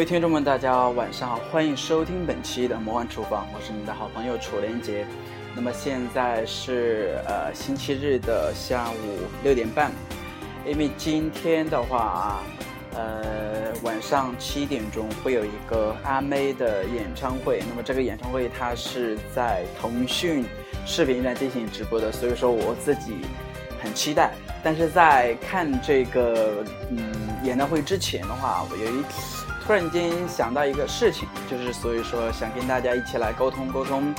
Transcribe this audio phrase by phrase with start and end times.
[0.00, 5.06] 各位听众们，大家晚上好，欢迎收听本期的魔幻厨房，我是你的好朋友楚连杰。
[5.54, 9.92] 那么现在是呃星期日的下午六点半，
[10.64, 12.40] 因为今天的话，
[12.94, 17.62] 呃晚上七点钟会有一个阿妹的演唱会。
[17.68, 20.46] 那么这个演唱会它是在腾讯
[20.86, 23.18] 视频上进行直播的，所以说我自己
[23.82, 24.32] 很期待。
[24.62, 26.98] 但是在看这个嗯
[27.44, 29.02] 演唱会之前的话，我有一
[29.70, 34.12] 突然间想到一个事情，就是所以说想跟大家一起来沟通沟通。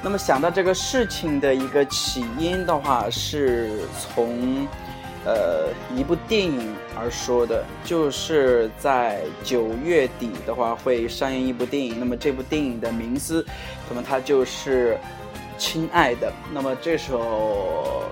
[0.00, 4.64] 那么想到这个事情的一个起因的话，是从，
[5.24, 11.98] 呃一部电影而说的，就是在九月底的话会上映一部电影。
[11.98, 13.44] 那么这部电影的名字，
[13.88, 14.94] 那么它就是
[15.58, 16.30] 《亲爱的》。
[16.52, 18.04] 那么这时候，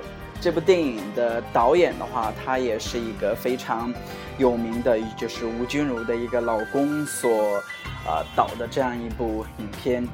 [0.43, 3.95] 这部电影的导演的话，他也是一个非常
[4.39, 7.63] 有名的，就是吴君如的一个老公所，
[8.05, 10.05] 呃导的这样一部影片。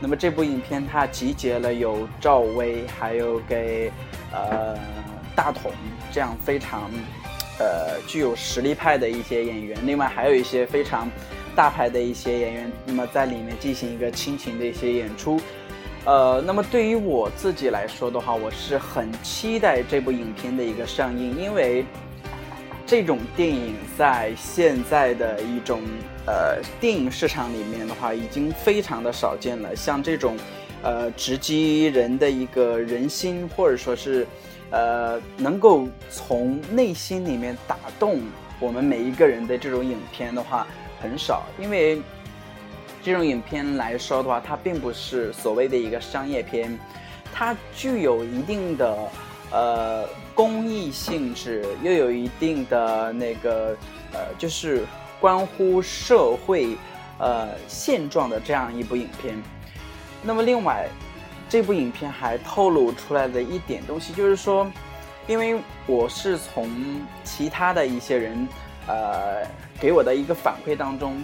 [0.00, 3.90] 那么这部影片它集结了有赵薇，还有给
[4.32, 4.78] 呃
[5.34, 5.72] 大同
[6.12, 6.88] 这样非常
[7.58, 11.10] 呃具有实力派的一些演员，另外还有一些非常
[11.56, 15.40] 大牌的一些演员，那么在里面进行一个亲情的一些演出。
[16.04, 21.84] 呃，那么对于我自己来说的话，我是很期待这部影片的一个上映，因为。
[22.84, 25.80] 这种电影在现在的一种
[26.26, 29.74] 呃电影市场里面的话，已经非常的少见了。
[29.74, 30.36] 像这种，
[30.82, 34.26] 呃，直击人的一个人心，或者说是，
[34.70, 38.20] 呃，能够从内心里面打动
[38.60, 40.66] 我们每一个人的这种影片的话，
[41.00, 41.44] 很少。
[41.58, 42.02] 因为
[43.02, 46.78] 这种影片来说的话，它并不是所谓的一个商业片，
[47.34, 48.96] 它具有一定的。
[49.54, 53.76] 呃，公益性质又有一定的那个，
[54.14, 54.82] 呃，就是
[55.20, 56.74] 关乎社会，
[57.18, 59.36] 呃现状的这样一部影片。
[60.22, 60.88] 那么，另外，
[61.50, 64.66] 这部影片还透露出来的一点东西，就是说，
[65.26, 66.70] 因为我是从
[67.22, 68.48] 其他的一些人，
[68.86, 69.46] 呃，
[69.78, 71.22] 给我的一个反馈当中，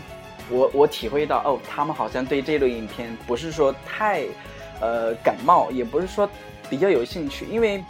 [0.50, 4.24] 我我体会到，哦，他们好像对这类影片不是说太，
[4.80, 6.28] 呃，感冒，也不是说
[6.68, 7.84] 比较有兴趣，因为。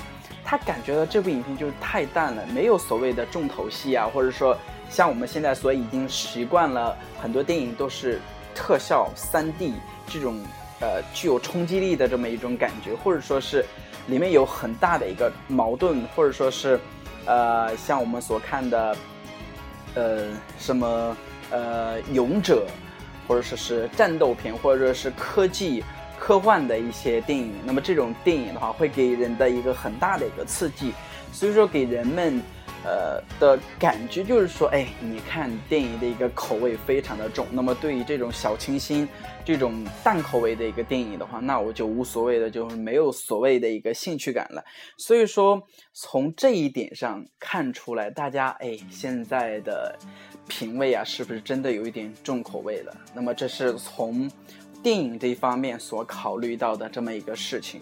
[0.50, 4.56] 他感觉到这部影片就是太淡了，没有所谓的重头戏啊，或者说
[4.88, 8.18] 像我们现在所已经习惯了很多电影都是
[8.54, 9.74] 特效三 D
[10.06, 10.42] 这种
[10.80, 13.62] 呃具有冲击力的这么一种感觉，或者说是
[14.06, 16.80] 里面有很大的一个矛盾，或者说是
[17.26, 18.96] 呃像我们所看的
[19.96, 21.14] 呃什么
[21.50, 22.66] 呃勇者，
[23.26, 25.82] 或者说是战斗片，或者是科技。
[26.20, 30.92] 科幻的一些电影，那么这种电影的话，会给人的一个很大的一个刺激，
[31.32, 32.42] 所以说给人们，
[32.84, 37.46] 呃的感觉就是说，哎，你看电影的一个口味非常的重。
[37.52, 39.08] 那么对于这种小清新、
[39.44, 44.62] 这种淡口味的一个电影的话，那我就无所谓的，就是没有所谓的一个兴趣感了。
[44.96, 49.96] 所以说，从这一点上看出来，大家哎现在的
[50.48, 52.96] 品味啊，是不是真的有一点重口味了？
[53.14, 54.28] 那么这是从。
[54.80, 57.80] 电影这一方面所考虑到的这么一个事情。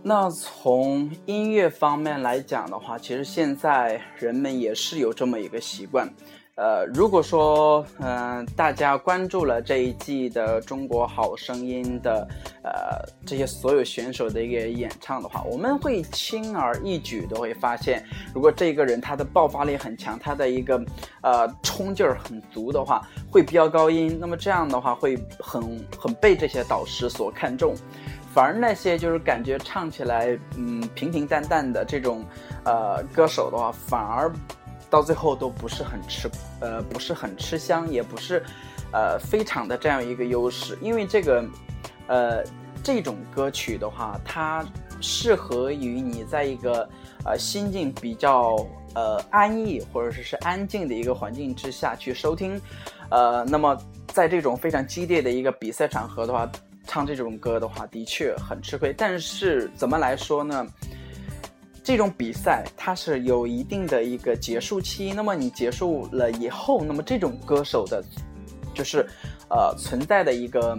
[0.00, 6.08] 那从音乐方面来讲的话，其实现在人们也是有这么一个习惯。
[6.56, 12.26] 呃，如果说嗯，大家关注了这一季的《中国好声音》的
[12.62, 18.02] 呃这些所有选手的一个演唱的话，我们会轻而易举的会发现，
[18.34, 20.82] 如果这个人他的爆发力很强，他的一个
[21.20, 27.74] 呃冲劲儿很足的话，会飙高音，那么这样的话会很很被这些导师所看重，
[28.32, 32.24] 反而那些就是感觉唱起来嗯平平淡淡的这种
[32.64, 34.32] 呃歌手的话，反而。
[34.88, 36.30] 到最后都不是很吃，
[36.60, 38.42] 呃，不是很吃香，也不是，
[38.92, 40.78] 呃，非常的这样一个优势。
[40.80, 41.44] 因为这个，
[42.06, 42.44] 呃，
[42.82, 44.64] 这种歌曲的话，它
[45.00, 46.88] 适合于你在一个
[47.24, 48.56] 呃心境比较
[48.94, 52.60] 呃安逸或者说是安静的一个环境之下去收听，
[53.10, 53.76] 呃，那么
[54.08, 56.50] 在这种非常激烈的一个比赛场合的话，
[56.86, 58.94] 唱这种歌的话，的确很吃亏。
[58.96, 60.66] 但是怎么来说呢？
[61.86, 68.02] 这种比赛它是有一定的一个结束期，那么你结束了以后，那么这种歌手的，
[68.74, 69.06] 就是，
[69.48, 70.76] 呃，存在的一个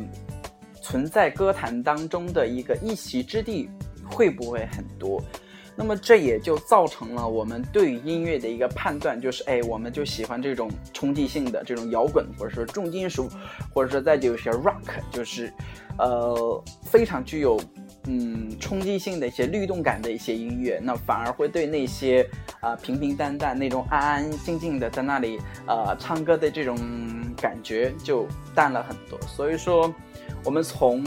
[0.82, 3.70] 存在歌坛当中的一个一席之地
[4.04, 5.24] 会不会很多？
[5.78, 13.30] 那么这也就造成了我们对于音乐的一个判断，就是哎，我们就喜欢这种冲击性的这种摇滚，或者说重金属，
[13.74, 15.54] 或者说再就是 rock，就是，
[15.98, 17.58] 呃，非常具有。
[18.08, 22.28] 嗯冲击性的一些律动感的一些音乐，那反而会对那些
[22.62, 25.38] 啊平平淡淡那种安安静静的在那里
[25.68, 26.78] 呃唱歌的这种
[27.36, 28.26] 感觉就
[28.56, 29.20] 淡了很多。
[29.28, 29.94] 所以说，
[30.44, 31.04] 我们从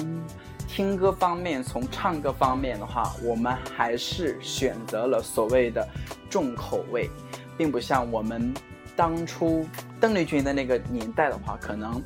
[0.69, 5.88] 听歌方面，从唱歌方面的话，我们还是选择了所谓的
[6.29, 7.11] 重口味，
[7.56, 8.55] 并不像我们
[8.94, 9.67] 当初
[9.99, 12.00] 邓丽君的那个年代的话，可能。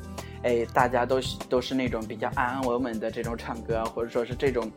[0.45, 1.19] 哎，大家都
[1.49, 4.71] 都是那种比较安安稳稳的这种唱歌，或者说是这种，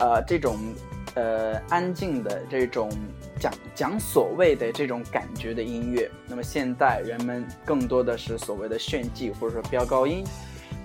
[0.00, 0.58] 呃，这种，
[1.14, 2.90] 呃，安静的这种
[3.38, 6.10] 讲讲所谓的这种感觉的音乐。
[6.26, 10.24] 那么现在人们更多的是所谓的炫技，或者说飙高音。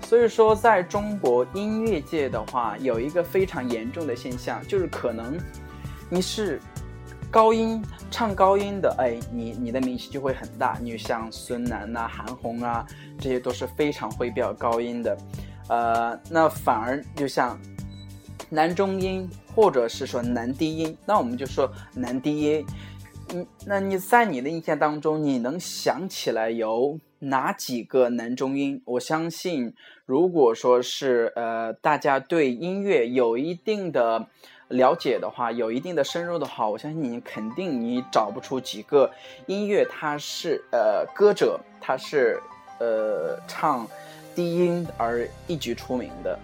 [0.04, 5.36] 所以说，在中国音乐界的话，有一个非常严重的现象，就是可能
[6.08, 6.60] 你是。
[7.30, 10.78] 高音唱高音的，哎，你你的名气就会很大。
[10.80, 12.86] 你像孙楠呐、韩红啊，
[13.20, 15.16] 这些都是非常会飙高音的。
[15.68, 17.60] 呃，那反而就像
[18.48, 22.66] 男中音或者是说男低音，那我们就说男低音。
[23.34, 28.80] 嗯，那你在你的印象当中，你能想起来有哪几个男中音？
[28.86, 29.74] 我相信，
[30.06, 34.28] 如果说是呃，大家对音乐有一定的。
[34.68, 39.10] 了解的话，有一定的深入的话，我相信你肯定你找不出几个
[39.46, 42.38] 音乐，它是呃歌者，他是
[42.78, 43.88] 呃唱
[44.34, 46.38] 低音而一举出名的。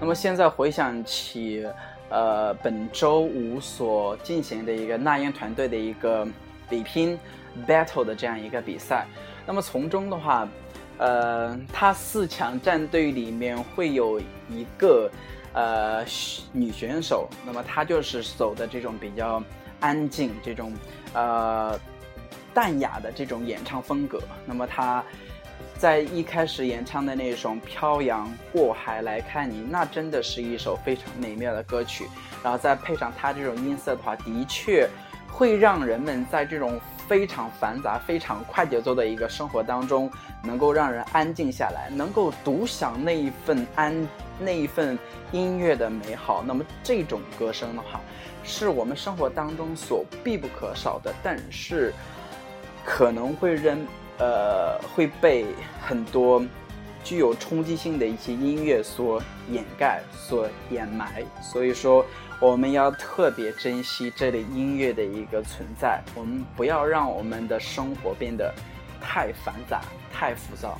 [0.00, 1.66] 那么现在回想起，
[2.08, 6.26] 呃本周五所进行的一个那英团队的一个
[6.70, 7.18] 比拼
[7.68, 9.06] battle 的这样一个比赛，
[9.46, 10.48] 那么从中的话。
[10.98, 15.10] 呃，他四强战队里面会有一个
[15.52, 16.04] 呃
[16.52, 19.42] 女选手，那么她就是走的这种比较
[19.80, 20.72] 安静、这种
[21.12, 21.76] 呃
[22.54, 24.20] 淡雅的这种演唱风格。
[24.46, 25.02] 那么她
[25.76, 32.06] 在一开始演唱的那首《漂洋过海来看你》，那真的是一首非常美妙的歌曲。
[32.44, 34.88] 然后再配上她这种音色的话，的确
[35.28, 36.80] 会让人们在这种。
[37.12, 40.10] 非常繁杂、非常快节奏的一个生活当中，
[40.42, 44.08] 能够让人安静下来，能够独享那一份安、
[44.40, 44.98] 那一份
[45.30, 46.42] 音乐的美好。
[46.46, 48.00] 那么这种歌声的话，
[48.42, 51.92] 是我们生活当中所必不可少的，但是
[52.82, 53.86] 可能会人
[54.18, 55.44] 呃会被
[55.86, 56.42] 很多
[57.04, 61.22] 具有冲击性的一些音乐所掩盖、所掩埋。
[61.42, 62.06] 所以说。
[62.42, 68.52] 我们要特别珍惜这类音乐的一个存在，我们不要让我们的生活变得
[69.00, 69.80] 太繁杂、
[70.12, 70.76] 太浮躁。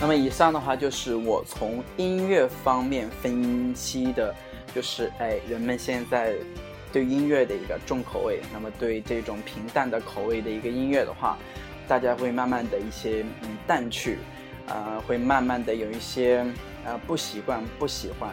[0.00, 4.34] 那么以上的话就是我从音乐方面分析的，
[4.74, 6.32] 就是哎，人们现在
[6.90, 8.40] 对音乐的一个重口味。
[8.54, 11.36] 那么对这种平淡的口味的一个音乐的话，
[11.86, 14.16] 大家会慢慢的一些嗯淡去，
[14.68, 16.44] 呃，会慢慢的有一些。
[16.84, 18.30] 呃，不习惯，不喜欢。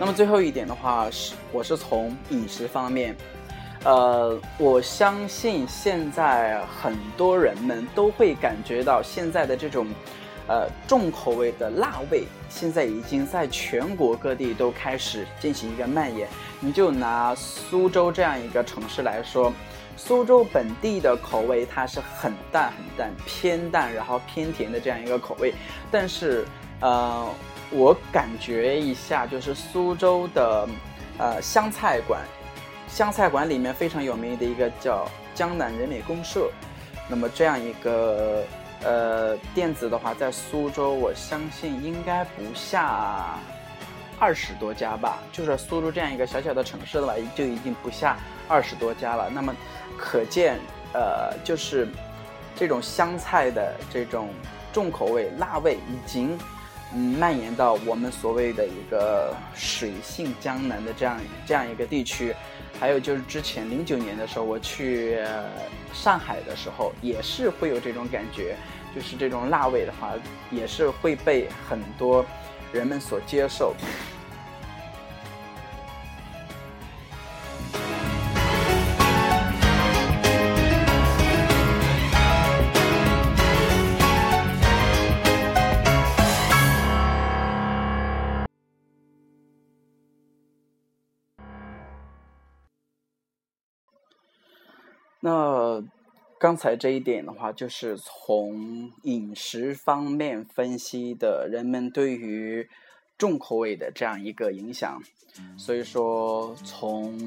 [0.00, 3.14] 那么最后一点的话是，我是从饮食方面，
[3.84, 9.86] 呃，我相信现在很多人们都会感觉到现在的这种，
[10.48, 16.26] 呃，重口味的辣味，现在已经在全国各地都开始进行一个蔓延。
[16.58, 19.52] 你就拿苏州这样一个城市来说。
[19.96, 25.54] 苏州本地的口味，它是很淡很淡，偏淡，然后偏甜的这样一个口味。
[25.90, 26.46] 但是，
[26.80, 27.28] 呃，
[27.70, 30.68] 我感觉一下，就是苏州的，
[31.18, 32.20] 呃，湘菜馆，
[32.86, 36.50] 湘菜馆里面非常有名的一个叫江南人美公社。
[37.08, 38.44] 那么这样一个
[38.82, 43.38] 呃店子的话，在苏州，我相信应该不下
[44.18, 45.18] 二十多家吧。
[45.32, 48.16] 就是苏州这样一个小小的城市的话，就已经不下
[48.48, 49.30] 二十多家了。
[49.30, 49.54] 那么。
[49.98, 50.58] 可见，
[50.92, 51.88] 呃，就是
[52.54, 54.28] 这种湘菜的这种
[54.70, 56.38] 重口味、辣味，已经
[56.92, 62.36] 嗯蔓延到我们所谓的一个水性江南的这样这样一个地区。
[62.78, 65.18] 还有就是之前零九年的时候，我去
[65.94, 68.54] 上海的时候，也是会有这种感觉，
[68.94, 70.12] 就是这种辣味的话，
[70.50, 72.22] 也是会被很多
[72.72, 73.74] 人们所接受。
[95.26, 95.55] 那
[96.38, 102.68] 刚才这一点的话，就是从饮食方面分析的人们对于
[103.16, 105.00] 重口味的这样一个影响。
[105.56, 107.18] 所以说，从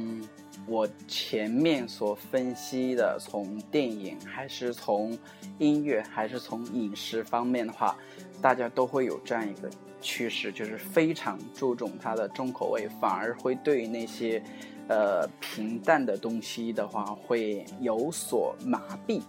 [0.68, 5.18] 我前面所分析的，从电影还是从
[5.58, 7.98] 音乐还是从饮食方面的话，
[8.42, 9.70] 大家都会有这样一个
[10.02, 14.44] 趋势，就是非常注重它的重口味，反而会对那些
[14.90, 19.22] 呃平淡的东西的话会有所麻痹。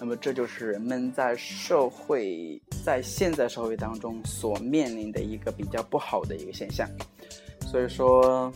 [0.00, 6.88] 那么这就是人们在社会在现在社会当中所面临的一个比较不好的一个现象。
[7.60, 8.52] 所以说。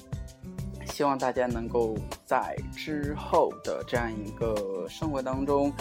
[0.99, 5.73] 希望大家能够在之后的这样一个生活当中，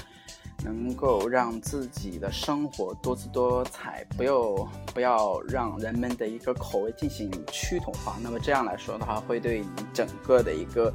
[0.67, 8.17] 能够让自己的生活多姿多彩，不要不要让人们的一个口味进行趋同化。
[8.21, 10.93] 那么这样来说的话，会对你整个的一个，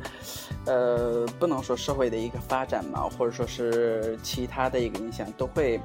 [0.67, 5.81] 呃，不能说社会的一个发展嘛，或者说是其他的一个影响，都会，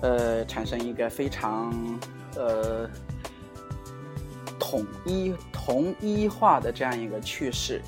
[0.00, 1.72] 呃，产生一个非常，
[2.36, 2.88] 呃。
[4.58, 7.82] 统一同一化的这样一个趋势，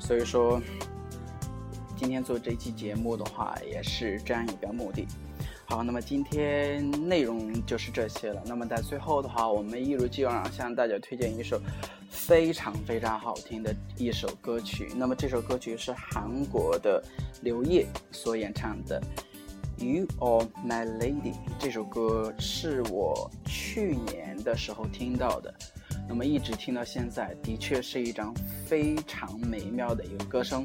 [0.00, 0.58] 所以说
[1.96, 5.06] 今天做这期节目的话，也是这样一个目的。
[5.64, 8.42] 好，那么今天内容就是这些了。
[8.46, 11.60] 那么在最后的话，我们一如既往向大家推荐一首
[12.08, 14.88] 非常非常好听的一首歌曲。
[14.94, 17.02] 那么这首歌曲是韩国的
[17.42, 19.02] 刘烨所演唱的
[19.84, 21.32] 《You Are My Lady》。
[21.58, 25.52] 这首歌是我去年的时候听到的。
[26.08, 28.32] 那么一直听到现在，的确是一张
[28.64, 30.64] 非常美妙的一个歌声。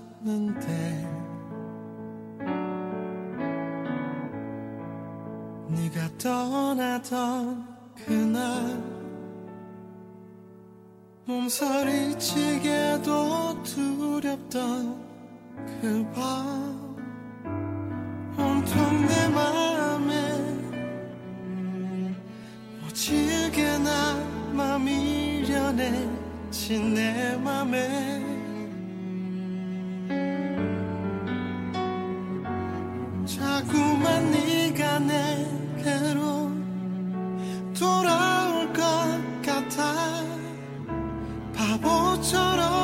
[0.21, 1.07] 래졌는데
[5.69, 8.81] 네가 떠나던 그날
[11.25, 12.61] 몸서리치게도
[13.63, 15.01] 두렵던
[15.81, 16.71] 그 밤
[24.61, 26.09] 온통내맘에오지게나마미려내
[26.49, 28.30] 미친 내 맘에
[33.51, 36.51] 자꾸만 네가 내게로
[37.77, 38.81] 돌아올 것
[39.45, 40.23] 같아.
[41.53, 42.80] 바보처럼